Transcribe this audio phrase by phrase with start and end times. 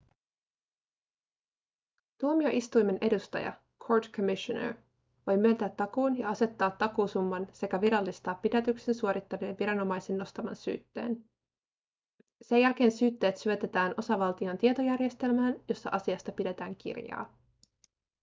[2.19, 3.53] tuomioistuimen edustaja
[3.87, 4.73] court commissioner
[5.27, 11.25] voi myöntää takuun ja asettaa takuusumman sekä virallistaa pidätyksen suorittaneen viranomaisen nostaman syytteen.
[12.41, 17.37] sen jälkeen syytteet syötetään osavaltion tietojärjestelmään jossa asiasta pidetään kirjaa